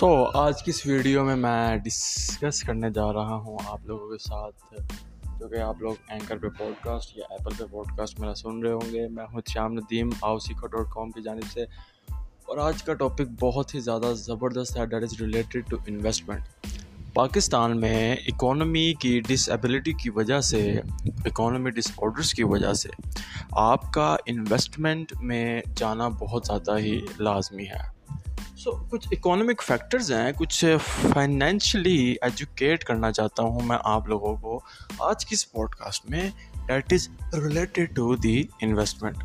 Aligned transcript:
سو 0.00 0.26
آج 0.34 0.62
کی 0.62 0.70
اس 0.70 0.86
ویڈیو 0.86 1.24
میں 1.24 1.36
میں 1.36 1.76
ڈسکس 1.76 2.62
کرنے 2.62 2.90
جا 2.90 3.12
رہا 3.12 3.34
ہوں 3.34 3.58
آپ 3.66 3.78
لوگوں 3.84 4.08
کے 4.08 4.18
ساتھ، 4.18 4.74
جو 5.38 5.48
کہ 5.48 5.56
آپ 5.56 5.82
لوگ 5.82 5.94
اینکر 6.08 6.38
پہ 6.38 6.48
پوڈ 6.48 6.84
کاسٹ 6.84 7.18
یا 7.18 7.24
ایپل 7.30 7.50
پہ 7.58 7.64
پوڈ 7.70 7.86
کاسٹ 7.96 8.20
میرا 8.20 8.34
سن 8.34 8.62
رہے 8.62 8.72
ہوں 8.72 8.92
گے۔ 8.92 9.08
میں 9.08 9.24
ہوں 9.32 9.40
شام 9.48 9.72
ندیم 9.72 10.10
آؤ 10.22 10.38
سیکھو 10.38 10.66
ڈاٹ 10.66 10.86
کام 10.94 11.10
کی 11.10 11.22
جانب 11.22 11.52
سے۔ 11.52 11.62
اور 12.18 12.58
آج 12.58 12.82
کا 12.82 12.94
ٹاپک 12.94 13.26
بہت 13.40 13.74
ہی 13.74 13.80
زیادہ 13.80 14.12
زبردست 14.16 14.76
ہے 14.76 14.86
that 14.86 15.02
is 15.02 15.20
related 15.20 15.70
to 15.70 15.76
investment 15.86 16.42
Pakistan 17.14 17.80
میں 17.80 18.16
اکانومی 18.26 18.94
کی 18.94 19.20
ڈس 19.20 19.48
ایبلٹی 19.48 19.92
کی 19.92 20.10
وجہ 20.10 20.40
سے 20.40 20.80
اکانومی 21.24 21.70
ڈس 21.70 21.92
آڈرس 22.02 22.34
کی 22.34 22.44
وجہ 22.44 22.72
سے، 22.72 22.88
آپ 23.50 23.92
کا 23.92 24.16
انویسٹمنٹ 24.26 25.12
میں 25.20 25.62
جانا 25.76 26.08
بہت 26.08 26.46
زیادہ 26.46 26.78
ہی 26.78 27.00
لازمی 27.18 27.64
ہے۔ 27.64 27.99
سو 28.64 28.70
کچھ 28.90 29.08
اکانومک 29.10 29.62
فیکٹرز 29.62 30.12
ہیں، 30.12 30.32
کچھ 30.32 30.64
فائنینشلی 31.14 32.14
ایجوکیٹ 32.22 32.84
کرنا 32.84 33.12
چاہتا 33.12 33.42
ہوں 33.42 33.60
میں 33.60 33.78
آپ 33.84 34.08
لوگوں 34.08 34.36
کو 34.36 34.60
آج 34.98 35.26
کی 35.26 35.34
اس 35.34 35.52
پوڈ 35.52 35.74
کاسٹ 35.74 36.10
میں 36.10 36.30
that 36.68 36.92
is 36.92 37.08
related 37.34 37.96
to 37.96 38.16
the 38.16 38.42
investment 38.60 39.16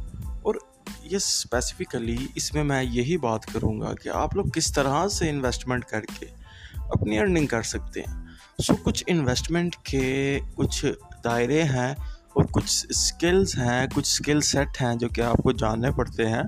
اور 0.43 0.55
یہ 1.03 1.16
اسپیسیفکلی 1.16 2.17
اس 2.35 2.53
میں 2.53 2.63
میں 2.63 2.84
یہی 2.84 3.17
بات 3.17 3.45
کروں 3.45 3.81
گا 3.81 3.93
کہ 3.93 4.09
آپ 4.09 4.35
لوگ 4.35 4.45
کس 4.45 4.73
طرح 4.73 5.07
سے 5.07 5.29
انویسٹمنٹ 5.29 5.85
کر 5.85 6.02
کے 6.20 6.26
اپنی 6.76 7.20
ارننگ 7.20 7.45
کر 7.45 7.62
سکتے 7.62 8.02
ہیں۔ 8.02 8.23
سو 8.63 8.76
کچھ 8.76 9.04
انویسٹمنٹ 9.07 9.76
کے 9.76 10.40
کچھ 10.55 10.85
دائرے 11.23 11.63
ہیں 11.63 11.91
اور 12.34 12.43
کچھ 12.43 12.85
اسکلس 12.90 13.57
ہیں، 13.57 13.88
کچھ 13.88 14.07
اسکل 14.07 14.41
سیٹ 14.41 14.81
ہیں 14.81 14.95
جو 14.95 15.09
کہ 15.09 15.21
آپ 15.21 15.38
کو 15.38 15.52
جاننے 15.52 15.91
پڑتے 15.91 16.29
ہیں۔ 16.29 16.43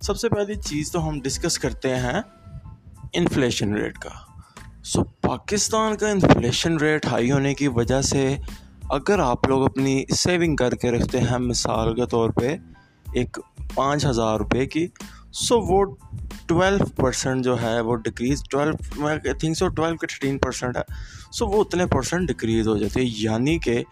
سب 0.00 0.16
سے 0.16 0.28
پہلی 0.28 0.54
چیز 0.54 0.92
تو 0.92 1.08
ہم 1.08 1.20
ڈسکس 1.20 1.58
کرتے 1.58 1.96
ہیں 1.96 2.20
انفلیشن 3.12 3.74
ریٹ 3.74 3.98
کا۔ 3.98 4.10
سو 4.84 5.04
پاکستان 5.04 5.96
کا 5.96 6.08
انفلیشن 6.08 6.76
ریٹ 6.76 7.06
ہائی 7.06 7.32
ہونے 7.32 7.54
کی 7.54 7.68
وجہ 7.68 8.02
سے 8.02 8.36
اگر 8.90 9.18
آپ 9.18 9.48
لوگ 9.48 9.64
اپنی 9.64 10.04
سیونگ 10.14 10.56
کر 10.56 10.74
کے 10.74 10.90
رکھتے 10.90 11.20
ہیں، 11.20 11.38
مثال 11.38 11.94
کے 11.94 12.06
طور 12.06 12.30
پہ 12.30 12.56
ایک 13.12 13.38
پانچ 13.74 14.06
ہزار 14.06 14.38
روپے 14.38 14.66
کی 14.66 14.86
سو 15.32 15.60
وہ 15.60 15.96
ٹویلو 16.46 16.84
پرسینٹ 16.96 17.44
جو 17.44 17.62
ہے 17.62 17.80
وہ 17.80 17.96
ڈکریز 17.96 18.42
ٹویلو 18.50 18.72
میں 18.96 19.16
تھنک 19.40 19.56
سو 19.56 19.68
ٹویلو 19.68 19.96
کے 19.96 20.06
تھرٹین 20.06 20.38
پرسینٹ 20.38 20.76
ہے۔ 20.76 20.82
سو 21.32 21.46
وہ 21.46 21.60
اتنے 21.60 21.86
پرسینٹ 21.86 22.28
ڈکریز 22.28 22.68
ہو 22.68 22.76
جاتی 22.76 23.00
ہے 23.00 23.04
یعنی 23.04 23.58
کہ 23.58 23.84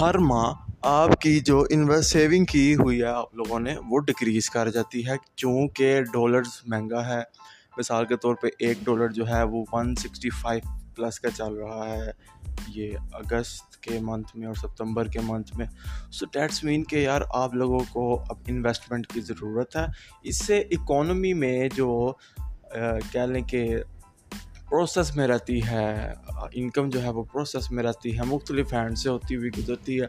ہر 0.00 0.18
ماہ 0.18 0.67
آپ 0.82 1.20
کی 1.20 1.40
جو 1.40 1.66
انویسٹ 1.70 2.12
سیونگ 2.12 2.44
کی 2.44 2.74
ہوئی 2.74 3.00
ہے 3.00 3.06
آپ 3.06 3.34
لوگوں 3.34 3.60
نے، 3.60 3.74
وہ 3.88 3.98
ڈکریز 3.98 4.50
کر 4.50 4.70
جاتی 4.70 5.06
ہے 5.06 5.16
چونکہ 5.36 6.02
ڈالرز 6.02 6.60
مہنگا 6.66 7.16
ہے۔ 7.16 7.22
مثال 7.78 8.06
کے 8.06 8.16
طور 8.16 8.34
پہ 8.34 8.46
ایک 8.58 8.78
ڈالر 8.84 9.08
جو 9.08 9.28
ہے 9.28 9.42
وہ 9.42 9.64
ون 9.72 9.94
سکسٹی 9.94 10.30
فائیو 10.30 10.68
پلس 10.96 11.20
کا 11.20 11.30
چل 11.30 11.52
رہا 11.54 11.84
ہے۔ 11.90 12.10
یہ 12.74 12.92
اگست 13.12 13.82
کے 13.82 13.98
منتھ 14.00 14.36
میں 14.36 14.46
اور 14.46 14.54
ستمبر 14.54 15.06
کے 15.06 15.18
منتھ 15.22 15.56
میں۔ 15.56 15.66
سو 16.12 16.26
ڈیٹس 16.32 16.64
مین 16.64 16.84
کہ 16.84 16.96
یار 16.96 17.20
آپ 17.30 17.54
لوگوں 17.54 17.80
کو 17.92 18.22
اب 18.28 18.36
انویسٹمنٹ 18.46 19.06
کی 19.06 19.20
ضرورت 19.20 19.76
ہے۔ 19.76 19.86
اس 20.22 20.46
سے 20.46 20.58
اکانومی 20.58 21.32
میں 21.32 21.68
جو 21.74 22.12
کہہ 23.12 23.20
لیں 23.20 23.42
کہ 23.42 23.76
پروسیس 24.68 25.16
میں 25.16 25.26
رہتی 25.26 25.60
ہے 25.66 26.12
انکم 26.52 26.88
جو 26.88 27.02
ہے 27.02 27.08
وہ 27.08 27.22
پروسیس 27.22 27.70
میں 27.70 27.84
رہتی 27.84 28.18
ہے، 28.18 28.22
مختلف 28.26 28.72
ہینڈ 28.72 28.98
سے 28.98 29.08
ہوتی 29.08 29.36
ہوئی 29.36 29.50
گزرتی 29.58 30.00
ہے۔ 30.00 30.06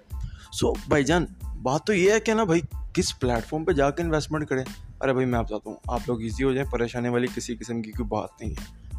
سو 0.52 0.73
بھائی 0.88 1.03
جان، 1.03 1.25
بات 1.61 1.83
تو 1.83 1.93
یہ 1.93 2.11
ہے 2.11 2.19
کہ 2.19 2.33
نا 2.33 2.43
بھائی، 2.43 2.61
کس 2.93 3.19
پلیٹفارم 3.19 3.65
پہ 3.65 3.71
جا 3.71 3.89
کے 3.89 4.03
انویسٹمنٹ 4.03 4.47
کریں؟ 4.47 4.63
ارے 5.02 5.13
بھائی، 5.13 5.27
میں 5.27 5.39
آپ 5.39 5.49
چاہتا 5.49 5.69
ہوں، 5.69 5.77
آپ 5.87 5.99
لوگ 6.07 6.21
ایزی 6.21 6.43
ہو 6.43 6.53
جائیں، 6.53 6.71
پریشانی 6.71 7.09
والی 7.09 7.27
کسی 7.35 7.55
قسم 7.55 7.81
کی 7.81 7.91
کوئی 7.91 8.07
بات 8.07 8.30
نہیں 8.42 8.52
ہے۔ 8.52 8.89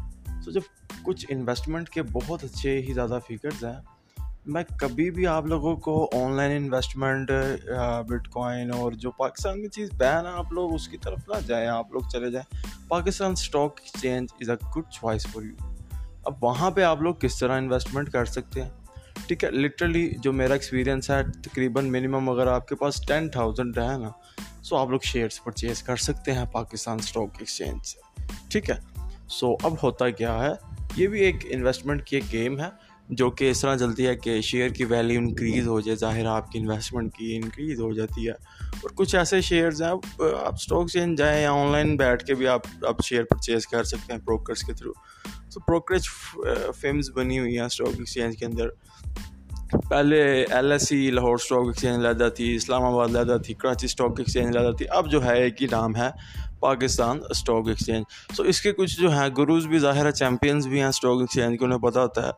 سو 0.41 0.51
جب 0.51 0.61
کچھ 1.03 1.25
انویسٹمنٹ 1.29 1.89
کے 1.89 2.01
بہت 2.01 2.43
اچھے 2.43 2.81
ہی 2.81 2.93
زیادہ 2.93 3.19
فیگرز 3.27 3.65
ہیں 3.65 4.00
میں 4.45 4.63
کبھی 4.79 5.11
بھی 5.11 5.27
آپ 5.27 5.45
لوگوں 5.45 5.75
کو 5.75 6.09
on 6.13 6.31
line 6.31 6.63
investment 6.63 7.31
but 8.07 8.27
coin 8.27 8.71
اور 8.73 8.91
جو 8.91 9.11
پاکستان 9.11 9.61
کی 9.61 9.67
چیز 9.67 9.89
بین 9.97 10.25
ہے، 10.25 10.31
آپ 10.31 10.51
لوگ 10.51 10.73
اس 10.73 10.87
کی 10.87 10.97
طرف 10.97 11.19
نہ 11.27 11.39
جائیں، 11.47 11.67
آپ 11.67 11.91
لوگ 11.91 12.01
چلے 12.11 12.31
جائیں۔ 12.31 12.63
Pakistan 12.87 13.31
stock 13.31 13.79
exchange 13.83 14.27
is 14.41 14.49
a 14.49 14.55
good 14.77 14.83
choice 14.91 15.27
for 15.27 15.43
you 15.43 15.55
اب 16.25 16.43
وہاں 16.43 16.71
پہ 16.71 16.83
آپ 16.83 17.01
لوگ 17.01 17.15
کس 17.15 17.39
طرح 17.39 17.57
انویسٹمنٹ 17.57 18.09
کر 18.09 18.25
سکتے 18.25 18.63
ہیں؟ 18.63 18.69
ٹھیک 19.27 19.43
ہے 19.43 19.51
لٹرلی 19.51 20.11
جو 20.17 20.33
میرا 20.33 20.53
ایکسپیرینس 20.53 21.09
ہے، 21.09 21.23
تقریباً 21.43 21.89
منیمم 21.89 22.29
اگر 22.29 22.47
آپ 22.47 22.67
کے 22.67 22.75
پاس 22.75 23.05
ٹین 23.07 23.29
تھاؤزینڈ 23.29 23.77
ہے 23.77 23.97
نا 23.97 24.09
سو 24.63 24.75
آپ 24.75 24.89
لوگ 24.89 24.99
شیئرس 25.03 25.43
پرچیز 25.43 25.83
کر 25.83 25.95
سکتے 25.95 26.31
ہیں 26.31 26.45
پاکستان 26.51 26.97
اسٹاک 26.99 27.29
ایکسچینج 27.39 27.85
سے۔ 27.85 27.99
ٹھیک 28.49 28.69
ہے 28.69 28.75
سو 29.27 29.55
اب 29.63 29.73
ہوتا 29.83 30.09
کیا 30.09 30.43
ہے؟ 30.43 30.51
یہ 30.95 31.07
بھی 31.07 31.21
ایک 31.21 31.35
انویسٹمنٹ 31.49 32.03
کی 32.03 32.15
ایک 32.15 32.31
گیم 32.31 32.59
ہے۔ 32.59 32.90
جو 33.11 33.31
کہ 33.31 33.51
اس 33.51 33.61
طرح 33.61 33.77
چلتی 33.77 34.07
ہے 34.07 34.15
کہ 34.15 34.41
شیئر 34.41 34.69
کی 34.69 34.85
ویلیو 34.85 35.19
انکریز 35.19 35.67
ہو 35.67 35.79
جائے، 35.79 35.95
ظاہر 35.95 36.25
آپ 36.25 36.51
کی 36.51 36.59
انویسٹمنٹ 36.59 37.15
کی 37.17 37.35
انکریز 37.35 37.79
ہو 37.79 37.93
جاتی 37.93 38.27
ہے۔ 38.27 38.31
اور 38.31 38.89
کچھ 38.95 39.15
ایسے 39.15 39.41
شیئرز 39.41 39.81
ہیں، 39.81 39.89
آپ 39.89 40.23
اسٹاک 40.53 40.89
چینج 40.89 41.17
جائیں 41.17 41.43
یا 41.43 41.51
آن 41.51 41.71
لائن 41.71 41.97
بیٹھ 41.97 42.25
کے 42.25 42.35
بھی 42.35 42.47
آپ 42.47 42.61
آپ 42.87 43.05
شیئر 43.05 43.23
پرچیز 43.23 43.67
کر 43.67 43.83
سکتے 43.83 44.13
ہیں 44.13 44.19
بروکرس 44.25 44.63
کے 44.63 44.73
تھرو 44.73 44.91
تو 45.53 45.59
بروکریج 45.59 46.07
فیمز 46.75 47.11
بنی 47.11 47.39
ہوئی 47.39 47.57
ہیں 47.57 47.65
اسٹاک 47.65 47.87
ایکسچینج 47.87 48.37
کے 48.37 48.45
اندر۔ 48.45 48.69
پہلے 49.89 50.45
L 50.49 50.71
S 50.71 50.87
C 50.87 51.11
Lahore 51.11 51.35
stock 51.35 51.65
exchange 51.65 52.05
لیدا 52.05 52.29
تھی، 52.29 52.55
اسلام 52.55 52.83
آباد 52.83 53.07
لیدا 53.07 53.37
تھی، 53.37 53.53
کراچی 53.53 53.85
اسٹاک 53.85 54.19
ایکسچینج 54.19 54.57
لیدا 54.57 54.71
تھی۔ 54.71 54.85
اب 54.89 55.11
جو 55.11 55.25
ہے، 55.25 55.43
ایک 55.43 55.61
ہی 55.61 55.67
نام 55.71 55.95
ہے۔ 55.95 56.09
پاکستان 56.61 57.19
اسٹاک 57.29 57.67
ایکسچینج 57.67 58.35
سو 58.35 58.43
اس 58.43 58.61
کے 58.61 58.71
کچھ 58.71 58.99
جو 58.99 59.11
ہیں 59.11 59.27
گروز 59.37 59.65
بھی 59.67 59.79
ظاہر 59.79 60.05
ہے 60.05 60.11
چیمپئنز 60.11 60.67
بھی 60.67 60.79
ہیں 60.79 60.87
اسٹاک 60.87 61.19
ایکسچینج 61.19 61.59
کے، 61.59 61.65
انہیں 61.65 61.79
پتہ 61.79 61.99
ہوتا 61.99 62.25
ہے 62.27 62.31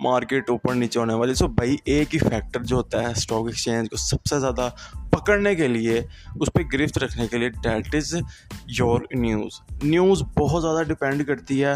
مارکیٹ 0.00 0.50
اوپر 0.50 0.74
نیچے 0.74 0.98
ہونے 1.00 1.14
والی. 1.14 1.34
سو 1.34 1.46
بھائی، 1.48 1.76
ایک 1.84 2.14
ہی 2.14 2.18
فیکٹر 2.18 2.62
جو 2.62 2.76
ہوتا 2.76 3.02
ہے 3.02 3.10
اسٹاک 3.10 3.46
ایکسچینج 3.46 3.90
کو 3.90 3.96
سب 3.96 4.26
سے 4.30 4.38
زیادہ 4.40 4.68
پکڑنے 5.10 5.54
کے 5.54 5.68
لیے، 5.68 6.00
اس 6.40 6.52
پہ 6.54 6.62
گرفت 6.72 6.98
رکھنے 6.98 7.26
کے 7.26 7.38
لیے 7.38 7.48
that 7.62 7.94
is 7.94 8.14
your 8.78 9.00
news 9.14 9.60
news 9.82 10.22
بہت 10.38 10.62
زیادہ 10.62 10.82
ڈپینڈ 10.82 11.26
کرتی 11.26 11.64
ہے 11.64 11.74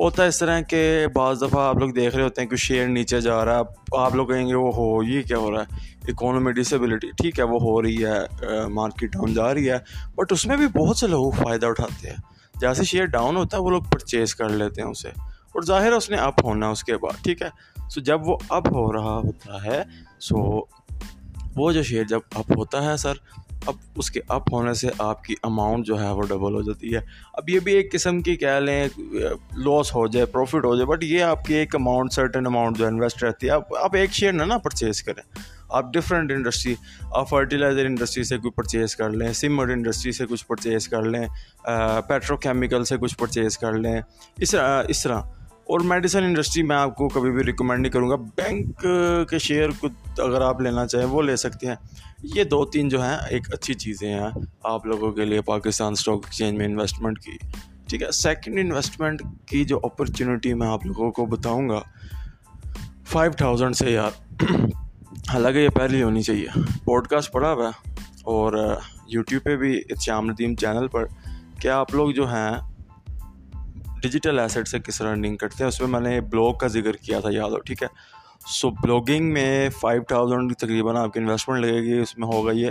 ہوتا 0.00 0.22
ہے 0.22 0.28
اس 0.28 0.38
طرح 0.38 0.60
کہ 0.68 1.06
بعض 1.14 1.40
دفعہ 1.42 1.66
آپ 1.68 1.78
لوگ 1.78 1.90
دیکھ 1.92 2.14
رہے 2.16 2.24
ہوتے 2.24 2.40
ہیں 2.40 2.48
کہ 2.48 2.56
شیئر 2.56 2.86
نیچے 2.88 3.20
جا 3.20 3.44
رہا 3.44 3.58
ہے 3.58 3.98
آپ 3.98 4.14
لوگ 4.14 4.26
کہیں 4.26 4.46
گے 4.48 4.54
وہ 4.54 4.70
ہو، 4.74 5.02
یہ 5.02 5.22
کیا 5.22 5.38
ہو 5.38 5.50
رہا 5.50 5.60
ہے؟ 5.60 6.10
اکانومی 6.10 6.52
ڈسیبلٹی 6.52 7.10
ٹھیک 7.18 7.38
ہے، 7.38 7.44
وہ 7.44 7.60
ہو 7.62 7.80
رہی 7.82 8.04
ہے 8.04 8.66
مارکیٹ 8.74 9.12
ڈاؤن 9.12 9.34
جا 9.34 9.52
رہی 9.54 9.70
ہے 9.70 9.78
بٹ 10.16 10.32
اس 10.32 10.46
میں 10.46 10.56
بھی 10.56 10.66
بہت 10.74 10.96
سے 10.96 11.06
لوگ 11.06 11.30
فائدہ 11.38 11.66
اٹھاتے 11.66 12.10
ہیں۔ 12.10 12.16
جیسے 12.54 12.84
شیئر 12.84 13.04
ڈاؤن 13.08 13.36
ہوتا 13.36 13.56
ہے، 13.56 13.62
وہ 13.62 13.70
لوگ 13.70 13.82
پرچیز 13.92 14.34
کر 14.34 14.48
لیتے 14.50 14.82
ہیں 14.82 14.88
اسے، 14.88 15.08
اور 15.08 15.62
ظاہر 15.62 15.90
ہے 15.90 15.96
اس 15.96 16.10
نے 16.10 16.16
اپ 16.18 16.44
ہونا 16.44 16.68
اس 16.68 16.84
کے 16.84 16.96
بعد، 16.96 17.22
ٹھیک 17.24 17.42
ہے۔ 17.42 17.48
سو 17.90 18.00
جب 18.00 18.28
وہ 18.28 18.36
اپ 18.48 18.68
ہو 18.68 18.92
رہا 18.92 19.16
ہوتا 19.16 19.64
ہے 19.64 19.82
سو 20.20 20.38
وہ 21.56 21.70
جو 21.72 21.82
شیئر 21.82 22.04
جب 22.04 22.20
اپ 22.34 22.50
ہوتا 22.56 22.84
ہے، 22.84 22.96
سر 22.96 23.14
اب 23.66 23.74
اس 23.96 24.10
کے 24.10 24.20
اپ 24.28 24.52
ہونے 24.52 24.74
سے 24.74 24.88
آپ 24.98 25.24
کی 25.24 25.34
اماؤنٹ 25.42 25.86
جو 25.86 26.00
ہے 26.02 26.10
وہ 26.10 26.22
ڈبل 26.22 26.54
ہو 26.54 26.62
جاتی 26.62 26.94
ہے۔ 26.94 27.00
اب 27.32 27.48
یہ 27.50 27.60
بھی 27.60 27.72
ایک 27.72 27.92
قسم 27.92 28.20
کی 28.20 28.36
کہہ 28.36 28.60
لیں 28.60 28.88
لاس 29.56 29.94
ہو 29.94 30.06
جائے 30.06 30.26
پروفٹ 30.26 30.64
ہو 30.64 30.74
جائے 30.74 30.86
بٹ 30.86 31.04
یہ 31.04 31.22
آپ 31.22 31.44
کی 31.44 31.54
ایک 31.54 31.74
اماؤنٹ 31.74 32.12
سرٹن 32.12 32.46
اماؤنٹ 32.46 32.78
جو 32.78 32.86
انویسٹ 32.86 33.24
رہتی 33.24 33.46
ہے، 33.46 33.52
اب 33.52 33.74
آپ 33.82 33.96
ایک 33.96 34.12
شیئر 34.12 34.32
نہ 34.32 34.42
نا 34.42 34.58
پرچیز 34.58 35.02
کریں۔ 35.02 35.22
آپ 35.68 35.92
ڈفرینٹ 35.92 36.32
انڈسٹری 36.32 36.74
آپ 37.14 37.28
فرٹیلائزر 37.28 37.84
انڈسٹری 37.84 38.24
سے 38.24 38.38
کوئی 38.38 38.50
پرچیز 38.50 38.96
کر 38.96 39.10
لیں 39.10 39.32
سیمنٹ 39.32 39.70
انڈسٹری 39.70 40.12
سے 40.12 40.26
کچھ 40.26 40.46
پرچیز 40.46 40.88
کر 40.88 41.02
لیں 41.02 41.26
پیٹرو 42.08 42.36
کیمیکل 42.36 42.84
سے 42.84 42.96
کچھ 43.00 43.16
پرچیز 43.18 43.58
کر 43.58 43.72
لیں۔ 43.72 44.00
اس 44.36 44.54
اس 44.88 45.02
طرح۔ 45.02 45.20
اور 45.70 45.80
میڈیسن 45.80 46.24
انڈسٹری 46.24 46.62
میں 46.62 46.76
آپ 46.76 46.94
کو 46.96 47.08
کبھی 47.08 47.30
بھی 47.30 47.44
ریکمینڈ 47.44 47.80
نہیں 47.80 47.92
کروں 47.92 48.10
گا. 48.10 48.16
بینک 48.36 48.86
کے 49.30 49.38
شیئر 49.38 49.68
کو 49.80 49.88
اگر 50.18 50.40
آپ 50.40 50.60
لینا 50.60 50.86
چاہیں 50.86 51.06
وہ 51.06 51.22
لے 51.22 51.36
سکتے 51.36 51.66
ہیں. 51.66 51.74
یہ 52.34 52.44
دو 52.44 52.64
تین 52.64 52.88
جو 52.88 53.02
ہیں 53.02 53.16
ایک 53.30 53.52
اچھی 53.54 53.74
چیزیں 53.74 54.08
ہیں 54.12 54.30
آپ 54.62 54.86
لوگوں 54.86 55.12
کے 55.12 55.24
لیے 55.24 55.40
پاکستان 55.40 55.92
اسٹاک 55.92 56.24
ایکسچینج 56.24 56.58
میں 56.58 56.66
انویسٹمنٹ 56.66 57.18
کی. 57.18 57.36
ٹھیک 57.88 58.02
ہے؟ 58.02 58.10
سیکنڈ 58.10 58.58
انویسٹمنٹ 58.58 59.22
کی 59.46 59.64
جو 59.64 59.80
اپرچونیٹی 59.82 60.54
میں 60.54 60.66
آپ 60.66 60.86
لوگوں 60.86 61.10
کو 61.10 61.26
بتاؤں 61.26 61.68
گا 61.68 61.80
فائیو 63.04 63.32
تھاؤزینڈ 63.32 63.76
سے 63.76 63.90
یار. 63.90 64.42
حالانکہ 65.28 65.58
یہ 65.58 65.68
پہلی 65.68 66.02
ہونی 66.02 66.22
چاہیے. 66.22 66.46
پوڈ 66.84 67.08
کاسٹ 67.08 67.32
پڑھا 67.32 67.52
ہوا 67.52 67.68
ہے 67.68 67.90
اور 68.24 68.52
uh, 68.52 68.78
یوٹیوب 69.06 69.44
پہ 69.44 69.56
بھی 69.56 69.82
شام 70.00 70.30
ندیم 70.30 70.54
چینل 70.54 70.88
پر. 70.88 71.06
کیا 71.60 71.78
آپ 71.78 71.94
لوگ 71.94 72.10
جو 72.10 72.28
ہیں 72.28 72.50
ڈیجیٹل 74.02 74.38
ایسٹ 74.38 74.68
سے 74.68 74.78
کس 74.78 74.98
طرح 74.98 75.10
ارننگ 75.10 75.36
کرتے 75.36 75.64
ہیں، 75.64 75.68
اس 75.68 75.80
میں 75.80 75.88
میں 75.88 76.00
نے 76.00 76.20
بلاگ 76.20 76.52
کا 76.52 76.66
ذکر 76.66 76.92
کیا 76.92 77.20
تھا، 77.20 77.28
یاد 77.32 77.50
ہو، 77.50 77.58
ٹھیک 77.58 77.82
ہے؟ 77.82 77.88
سو 78.46 78.70
بلاگنگ 78.70 79.32
میں 79.32 79.68
فائیو 79.80 80.02
تھاؤزینڈ 80.02 80.56
تقریباً 80.56 80.96
آپ 80.96 81.12
کی 81.12 81.20
انویسٹمنٹ 81.20 81.60
لگے 81.60 81.80
گی، 81.82 81.98
اس 81.98 82.18
میں 82.18 82.28
ہوگا 82.28 82.52
یہ، 82.52 82.70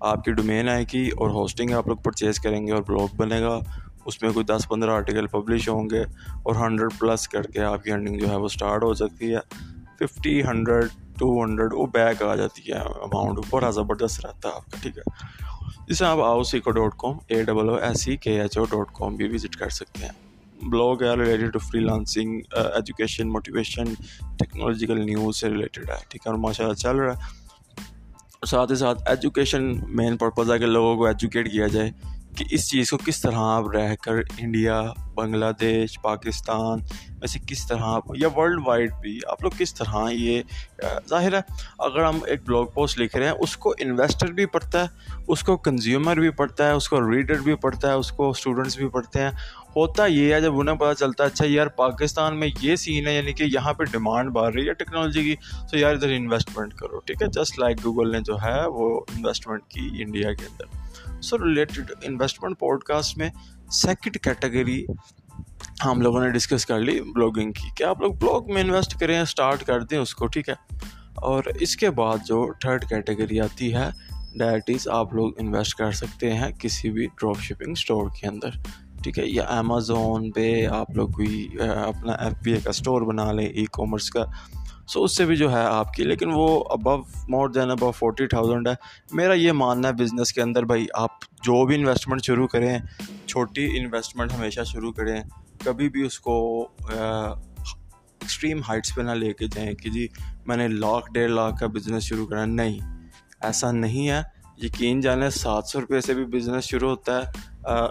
آپ 0.00 0.24
کی 0.24 0.32
ڈومین 0.32 0.68
آئے 0.68 0.84
گی 0.92 1.08
اور 1.08 1.30
ہوسٹنگ 1.30 1.72
آپ 1.72 1.88
لوگ 1.88 1.96
پرچیز 1.96 2.38
کریں 2.38 2.66
گے 2.66 2.72
اور 2.72 2.82
بلاگ 2.82 3.16
بنے 3.16 3.40
گا۔ 3.40 3.58
اس 4.04 4.22
میں 4.22 4.30
کوئی 4.32 4.44
دس 4.44 4.68
پندرہ 4.68 4.90
آرٹیکل 4.90 5.26
پبلش 5.26 5.68
ہوں 5.68 5.90
گے 5.90 6.00
اور 6.42 6.54
ہنڈریڈ 6.54 6.90
پلس 6.98 7.28
کر 7.28 7.42
کے 7.42 7.62
آپ 7.62 7.84
کی 7.84 7.92
ارننگ 7.92 8.18
جو 8.18 8.30
ہے 8.30 8.36
وہ 8.36 8.44
اسٹارٹ 8.44 8.82
ہو 8.82 8.94
سکتی 8.94 9.34
ہے۔ 9.34 9.40
ففٹی 9.98 10.42
ہنڈریڈ 10.42 10.86
ٹو 11.18 11.44
ہنڈریڈ 11.44 11.72
وہ 11.72 11.86
بیک 11.86 12.22
آ 12.22 12.34
جاتی 12.34 12.62
ہے 12.68 12.78
اماؤنٹ 12.78 13.38
بڑا 13.50 13.70
زبردست 13.70 14.26
رہتا 14.26 14.48
ہے 14.48 14.54
آپ 14.54 14.70
کا، 14.70 14.78
ٹھیک 14.82 14.98
ہے؟ 14.98 15.02
جسے 15.88 16.04
آپ 16.04 16.18
Aao 16.18 16.42
Seekho 16.42 16.70
dot 16.70 16.94
com 16.98 17.18
A 17.26 17.42
double 17.42 17.68
O 17.68 17.74
S 17.74 18.00
C 18.00 18.16
K 18.16 18.40
H 18.40 18.58
O 18.58 18.64
dot 18.64 18.86
com 18.92 19.16
بھی 19.16 19.28
وزٹ 19.28 19.56
کر 19.56 19.68
سکتے 19.68 20.04
ہیں۔ 20.04 20.25
بلاگ 20.62 21.02
ہے 21.02 21.14
related 21.16 21.52
to 21.52 21.58
freelancing 21.80 22.40
education 22.52 23.28
motivation 23.28 23.84
technological 24.38 25.04
news 25.06 25.36
سے 25.36 25.48
ریلیٹڈ 25.48 25.90
ہے 25.90 25.96
ٹھیک 26.08 26.26
ہے 26.26 26.30
اور 26.30 26.38
ماشاء 26.38 26.64
اللہ 26.64 26.74
چل 26.74 26.96
رہا 26.96 27.12
ہے 27.12 27.44
ساتھ 28.46 28.70
ہی 28.70 28.76
ساتھ 28.76 29.02
ایجوکیشن 29.06 29.72
مین 29.88 30.16
پرپز 30.16 30.50
ہے 30.50 30.58
کہ 30.58 30.66
لوگوں 30.66 30.96
کو 30.96 31.06
ایجوکیٹ 31.06 31.52
کیا 31.52 31.66
جائے 31.66 31.90
کہ 32.36 32.44
اس 32.50 32.70
چیز 32.70 32.90
کو 32.90 32.96
کس 33.06 33.20
طرح 33.20 33.34
آپ 33.36 33.70
رہ 33.70 33.94
کر 33.94 34.12
انڈیا 34.38 34.82
بنگلہ 35.16 35.50
دیش، 35.60 36.00
پاکستان 36.02 36.80
ویسے 37.20 37.38
کس 37.46 37.66
طرح، 37.68 37.98
یا 38.16 38.28
ورلڈ 38.36 38.60
وائڈ 38.66 38.92
بھی، 39.00 39.18
آپ 39.28 39.42
لوگ 39.42 39.50
کس 39.58 39.74
طرح 39.74 40.10
یہ 40.10 40.42
ظاہر 41.08 41.32
ہے، 41.32 41.40
اگر 41.78 42.04
ہم 42.04 42.18
ایک 42.26 42.40
بلاگ 42.46 42.64
پوسٹ 42.64 42.98
لکھ 42.98 43.16
رہے 43.16 43.26
ہیں، 43.26 43.34
اس 43.40 43.56
کو 43.56 43.74
انویسٹر 43.78 44.32
بھی 44.32 44.46
پڑھتا 44.46 44.82
ہے، 44.82 45.22
اس 45.28 45.42
کو 45.42 45.56
کنزیومر 45.56 46.16
بھی 46.16 46.30
پڑھتا 46.30 46.66
ہے، 46.66 46.72
اس 46.72 46.88
کو 46.88 47.00
ریڈر 47.10 47.40
بھی 47.40 47.54
پڑھتا 47.54 47.88
ہے، 47.88 47.92
اس 47.92 48.12
کو 48.12 48.30
اسٹوڈنٹس 48.30 48.76
بھی 48.76 48.88
پڑھتے 48.88 49.20
ہیں۔ 49.20 49.30
ہوتا 49.76 50.06
یہ 50.06 50.34
ہے، 50.34 50.40
جب 50.40 50.58
انہیں 50.58 50.76
پتہ 50.76 50.92
چلتا 50.94 51.24
ہے 51.24 51.28
اچھا 51.28 51.44
یار، 51.48 51.66
پاکستان 51.66 52.38
میں 52.40 52.48
یہ 52.60 52.76
سین 52.76 53.06
ہے 53.06 53.14
یعنی 53.14 53.32
کہ 53.32 53.44
یہاں 53.44 53.72
پہ 53.72 53.84
ڈیمانڈ 53.84 54.30
بڑھ 54.30 54.54
رہی 54.54 54.68
ہے 54.68 54.74
ٹیکنالوجی 54.74 55.22
کی، 55.22 55.34
تو 55.70 55.78
یار 55.78 55.94
ادھر 55.94 56.10
انویسٹمنٹ 56.10 56.74
کرو، 56.74 56.98
ٹھیک 56.98 57.22
ہے؟ 57.22 57.26
جسٹ 57.26 57.58
لائک 57.58 57.84
گوگل 57.84 58.12
نے 58.12 58.20
جو 58.20 58.36
ہے، 58.42 58.66
وہ 58.66 59.00
انویسٹمنٹ 59.16 59.62
کی 59.68 59.88
انڈیا 59.98 60.32
کے 60.32 60.46
اندر۔ 60.46 61.20
So 61.20 61.38
related 61.38 61.92
investment 62.02 62.58
pod 62.58 62.84
cost 62.84 63.18
میں 63.18 63.28
سیکنڈ 63.72 64.16
کیٹیگری 64.22 64.86
ہم 65.84 66.00
لوگوں 66.00 66.20
نے 66.20 66.30
ڈسکس 66.30 66.66
کر 66.66 66.80
لی 66.80 67.00
بلاگنگ 67.00 67.52
کی 67.52 67.70
کہ 67.76 67.84
آپ 67.84 68.00
لوگ 68.00 68.12
بلاگ 68.12 68.52
میں 68.54 68.62
انویسٹ 68.62 69.00
کریں 69.00 69.20
اسٹارٹ 69.20 69.64
کر 69.64 69.80
دیں 69.80 69.98
اس 69.98 70.14
کو، 70.14 70.26
ٹھیک 70.26 70.48
ہے؟ 70.48 70.54
اور 71.14 71.44
اس 71.60 71.76
کے 71.76 71.90
بعد 71.90 72.16
جو 72.26 72.52
تھرڈ 72.60 72.84
کیٹیگری 72.88 73.40
آتی 73.40 73.74
ہے 73.74 73.88
ڈیٹ 74.38 74.62
از 74.68 74.88
آپ 74.88 75.14
لوگ 75.14 75.32
انویسٹ 75.38 75.74
کر 75.74 75.92
سکتے 75.92 76.34
ہیں 76.34 76.52
کسی 76.52 76.90
بھی 76.90 77.06
ڈراپ 77.06 77.40
شپنگ 77.40 77.72
اسٹور 77.72 78.10
کے 78.20 78.26
اندر، 78.26 78.50
ٹھیک 79.02 79.18
ہے؟ 79.18 79.26
یا 79.26 79.42
امیزون 79.42 80.30
پہ 80.30 80.66
آپ 80.66 80.90
لوگ 80.90 81.08
کوئی 81.08 81.48
اپنا 81.84 82.12
ایف 82.12 82.32
بی 82.42 82.52
اے 82.52 82.60
کا 82.60 82.70
اسٹور 82.70 83.02
بنا 83.02 83.32
لیں 83.32 83.46
ای 83.46 83.64
کامرس 83.72 84.10
کا۔ 84.10 84.24
سو 84.88 85.04
اس 85.04 85.16
سے 85.16 85.24
بھی 85.24 85.36
جو 85.36 85.52
ہے 85.52 85.64
آپ 85.64 85.92
کی، 85.92 86.04
لیکن 86.04 86.30
وہ 86.34 86.64
ابو 86.70 86.96
مور 87.28 87.48
دین 87.48 87.70
ابو 87.70 87.90
فورٹی 87.90 88.26
تھاؤزینڈ 88.26 88.68
ہے۔ 88.68 88.74
میرا 89.12 89.32
یہ 89.32 89.52
ماننا 89.52 89.88
ہے 89.88 89.92
بزنس 89.92 90.32
کے 90.32 90.42
اندر 90.42 90.62
بھائی، 90.62 90.86
آپ 90.94 91.20
جو 91.22 91.66
بھی 91.66 91.74
انویسٹمنٹ 91.74 92.24
شروع 92.24 92.46
کریں، 92.46 92.78
چھوٹی 93.26 93.78
انویسٹمنٹ 93.78 94.32
ہمیشہ 94.32 94.60
شروع 94.66 94.92
کریں۔ 94.92 95.22
کبھی 95.66 95.88
بھی 95.88 96.02
اس 96.02 96.20
کو 96.20 96.68
ایکسٹریم 98.20 98.60
ہائٹس 98.68 98.94
پہ 98.94 99.02
نہ 99.02 99.10
لے 99.10 99.32
کے 99.32 99.46
جائیں 99.46 99.74
کہ 99.74 99.90
جی 99.90 100.06
میں 100.46 100.56
نے 100.56 100.68
لاکھ 100.68 101.12
ڈیڑھ 101.12 101.30
لاکھ 101.30 101.60
کا 101.60 101.66
بزنس 101.66 102.02
شروع 102.02 102.26
کرا، 102.26 102.44
نہیں۔ 102.44 102.78
ایسا 103.40 103.70
نہیں 103.72 104.08
ہے۔ 104.08 104.22
یقین 104.62 105.00
جانے 105.00 105.30
سات 105.30 105.64
سو 105.66 105.80
روپئے 105.80 106.00
سے 106.00 106.14
بھی 106.14 106.24
بزنس 106.24 106.64
شروع 106.64 106.90
ہوتا 106.90 107.20
ہے۔ 107.22 107.32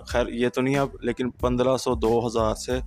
خیر، 0.07 0.27
یہ 0.27 0.49
تو 0.49 0.61
نہیں 0.61 0.75
اب 0.75 0.89
لیکن 1.01 1.29
پندرہ 1.29 1.77
سو، 1.77 1.95
دو 1.95 2.27
ہزار 2.27 2.55
سے 2.55 2.79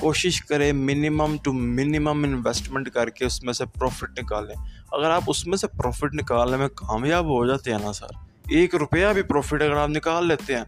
کوشش 0.00 0.40
کریں 0.40 0.72
منیمم 0.72 1.36
ٹو 1.42 1.52
منیمم 1.52 2.24
انویسٹمنٹ 2.24 2.90
کر 2.90 3.10
کے 3.10 3.24
اس 3.24 3.44
میں 3.44 3.52
سے 3.52 3.64
پروفٹ 3.64 4.18
نکالیں۔ 4.18 4.54
اگر 4.92 5.10
آپ 5.10 5.22
اس 5.26 5.46
میں 5.46 5.56
سے 5.56 5.66
پروفٹ 5.66 6.14
نکالنے 6.14 6.56
میں 6.56 6.68
کامیاب 6.68 7.24
ہو 7.24 7.46
جاتے 7.46 7.72
ہیں 7.72 7.78
نا 7.78 7.92
سر، 7.92 8.06
ایک 8.48 8.74
روپیہ 8.74 9.06
بھی 9.14 9.22
پروفٹ 9.22 9.62
اگر 9.62 9.76
آپ 9.76 9.88
نکال 9.88 10.28
لیتے 10.28 10.56
ہیں، 10.56 10.64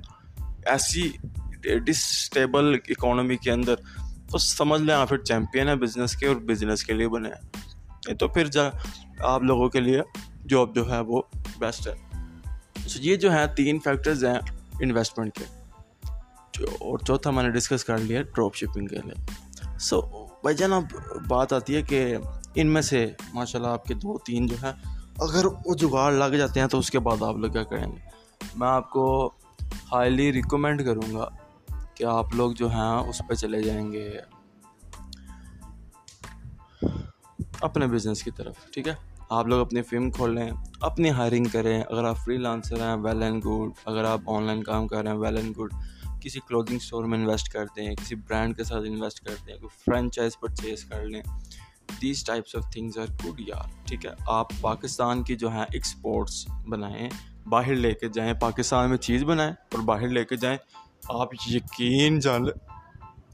ایسی 0.67 1.11
ڈسٹیبل 1.77 2.77
اکانومی 2.89 3.37
کے 3.37 3.51
اندر، 3.51 3.75
تو 4.31 4.39
سمجھ 4.39 4.81
لیں 4.81 4.95
آپ 4.95 5.09
پھر 5.09 5.19
چیمپئن 5.19 5.69
ہیں 5.69 5.75
بزنس 5.75 6.17
کے 6.17 6.27
اور 6.27 6.37
بزنس 6.37 6.85
کے 6.85 6.93
لیے 6.93 7.09
بنے 7.09 7.29
ہیں۔ 7.29 7.59
تو 8.15 8.29
پھر 8.29 8.47
جا، 8.47 8.63
آپ 9.19 9.43
لوگوں 9.43 9.69
کے 9.69 9.81
لیے 9.81 10.01
جاب 10.49 10.75
جو 10.75 10.93
ہے 10.93 11.01
وہ 11.01 11.23
بیسٹ 11.59 11.89
ہے۔ 11.89 11.95
سو 12.89 12.99
یہ 13.03 13.17
جو 13.17 13.33
ہیں 13.33 13.47
تین 13.47 13.79
فیکٹرز 13.79 14.25
ہیں 14.25 14.39
انویسٹمنٹ 14.81 15.35
کے۔ 15.35 15.45
جو 16.53 16.67
اور 16.81 16.99
چوتھا 16.99 17.31
میں 17.31 17.43
نے 17.43 17.51
ڈسکس 17.51 17.85
کر 17.85 17.99
لیا 17.99 18.23
ڈراپ 18.23 18.55
شپنگ 18.55 18.87
کے 18.87 18.97
لیے۔ 18.97 19.27
سو 19.81 20.01
بھائی 20.27 20.57
جان، 20.57 20.73
اب 20.73 20.85
بات 21.29 21.53
آتی 21.53 21.75
ہے 21.75 21.83
کہ 21.83 22.17
ان 22.55 22.67
میں 22.67 22.83
سے 22.83 23.13
ماشاء 23.35 23.59
اللہ 23.59 23.71
آپ 23.71 23.85
کے 23.85 23.95
دو 23.95 24.19
تین 24.19 24.47
جو 24.47 24.57
ہیں، 24.63 24.73
اگر 25.19 25.47
وہ 25.47 25.75
جگاڑ 25.75 26.13
لگ 26.13 26.37
جاتے 26.37 26.61
ہیں 26.61 26.67
تو 26.67 26.79
اس 26.79 26.91
کے 26.91 26.99
بعد 26.99 27.23
آپ 27.23 27.37
لوگ 27.37 27.53
کیا 27.53 27.63
کریں 27.63 27.93
گے؟ 27.93 27.97
میں 28.57 28.69
آپ 28.69 28.91
کو 28.91 29.31
ہائیلی 29.93 30.33
ریکمینڈ 30.33 30.85
کروں 30.85 31.15
گا 31.15 31.29
کہ 31.99 32.05
آپ 32.05 32.35
لوگ 32.35 32.53
جو 32.53 32.71
ہیں 32.71 32.97
اس 33.09 33.23
پہ 33.29 33.35
چلے 33.35 33.63
جائیں 33.63 33.93
گے 33.93 34.13
اپنے 37.61 37.87
بزنس 37.87 38.23
کی 38.23 38.31
طرف، 38.31 38.55
ٹھیک 38.71 38.89
ہے؟ 38.89 38.95
آپ 39.31 39.47
لوگ 39.47 39.61
اپنی 39.61 39.83
فلم 39.83 40.11
کھول 40.11 40.35
لیں، 40.35 40.51
اپنی 40.81 41.11
ہائرنگ 41.11 41.45
کریں۔ 41.45 41.83
اگر 41.83 42.05
آپ 42.05 42.19
فری 42.19 42.37
لانسر 42.37 42.77
ہیں 42.77 42.97
ویل 42.97 43.23
اینڈ 43.23 43.45
گڈ 43.45 43.71
اگر 43.85 44.05
آپ 44.05 44.21
آن 44.27 44.43
لائن 44.43 44.63
کام 44.63 44.87
کر 44.87 45.03
رہے 45.03 45.11
ہیں 45.11 45.19
ویل 45.19 45.37
اینڈ 45.37 45.59
گڈ 45.59 45.75
کسی 46.21 46.41
کلودنگ 46.49 46.77
اسٹور 46.77 47.05
میں 47.05 47.19
انویسٹ 47.19 47.53
کرتے 47.53 47.85
ہیں 47.85 47.95
کسی 47.95 48.15
برانڈ 48.15 48.57
کے 48.57 48.65
ساتھ 48.65 48.85
انویسٹ 48.87 49.21
کرتے 49.21 49.53
ہیں 49.53 49.59
کوئی 49.59 49.91
فرینچائز 49.91 50.41
پرچیز 50.41 50.85
کر 50.85 51.05
لیں۔ 51.05 51.23
These 52.03 52.25
types 52.25 52.57
of 52.57 52.73
things 52.73 52.99
are 52.99 53.07
good 53.27 53.41
یار، 53.41 53.69
ٹھیک 53.85 54.07
ہے؟ 54.07 54.11
آپ 54.27 54.47
پاکستان 54.61 55.23
کی 55.23 55.37
جو 55.37 55.51
ہیں 55.51 55.65
ایکسپورٹس 55.73 56.47
بنائیں، 56.69 57.09
باہر 57.49 57.75
لے 57.75 57.95
کے 57.95 58.09
جائیں، 58.09 58.35
پاکستان 58.35 58.89
میں 58.89 58.99
چیز 58.99 59.25
بنائیں 59.25 59.53
اور 59.53 59.79
باہر 59.79 60.09
لے 60.09 60.25
کے 60.25 60.37
جائیں۔ 60.37 60.59
آپ 61.05 61.29
یقین 61.51 62.21
جان 62.21 62.45
لیں، 62.45 62.69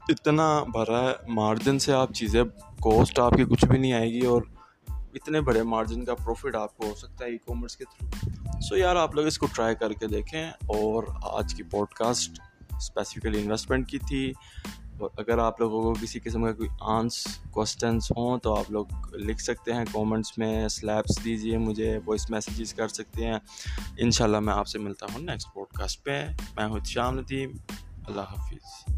اتنا 0.09 0.63
بھرا 0.63 1.01
ہے 1.01 1.13
مارجن 1.27 1.79
سے 1.79 1.93
آپ 1.93 2.13
چیزیں 2.13 2.43
کوسٹ 2.79 3.19
آپ 3.19 3.31
کی 3.31 3.43
کچھ 3.43 3.65
بھی 3.65 3.77
نہیں 3.77 3.93
آئے 3.93 4.09
گی 4.11 4.25
اور 4.25 4.41
اتنے 4.87 5.41
بڑے 5.41 5.63
مارجن 5.63 6.05
کا 6.05 6.15
پروفٹ 6.15 6.55
آپ 6.55 6.77
کو 6.77 6.87
ہو 6.89 6.95
سکتا 6.95 7.25
ہے 7.25 7.29
ای 7.29 7.37
کامرس 7.37 7.75
کے 7.75 7.85
تھرو 7.85 8.29
سو 8.61 8.77
یار، 8.77 8.95
آپ 8.95 9.15
لوگ 9.15 9.25
اس 9.25 9.37
کو 9.37 9.47
ٹرائی 9.55 9.75
کر 9.75 9.93
کے 9.93 10.07
دیکھیں۔ 10.07 10.49
اور 10.49 11.03
آج 11.23 11.53
کی 11.53 11.63
پوڈ 11.63 11.87
کاسٹ 11.87 12.39
اسپیسیفکلی 12.77 13.41
انویسٹمنٹ 13.41 13.89
کی 13.89 13.97
تھی۔ 13.97 14.33
اور 14.99 15.09
اگر 15.17 15.37
آپ 15.37 15.61
لوگوں 15.61 15.81
کو 15.81 15.93
کسی 16.01 16.19
قسم 16.19 16.43
کا 16.43 16.53
کوئی 16.53 16.69
آنس 16.79 17.27
کوشچنس 17.51 18.11
ہوں 18.11 18.37
تو 18.37 18.55
آپ 18.55 18.71
لوگ 18.71 18.85
لکھ 19.13 19.41
سکتے 19.41 19.73
ہیں 19.73 19.85
کامنٹس 19.93 20.37
میں 20.37 20.67
سلیبس 20.67 21.25
دیجیے 21.25 21.57
مجھے 21.57 21.99
وائس 22.05 22.29
میسیجز 22.29 22.73
کر 22.73 22.87
سکتے 22.87 23.25
ہیں۔ 23.25 23.39
ان 23.97 24.11
شاء 24.11 24.25
اللہ 24.25 24.39
میں 24.39 24.53
آپ 24.53 24.67
سے 24.67 24.79
ملتا 24.79 25.05
ہوں 25.13 25.19
نیکسٹ 25.19 25.53
پوڈ 25.53 25.67
کاسٹ 25.67 26.03
پہ۔ 26.03 26.25
میں 26.55 26.65
ہوں 26.65 26.79
شام 26.85 27.19
ندیم 27.19 27.51
اللہ 28.07 28.21
حافظ۔ 28.21 28.94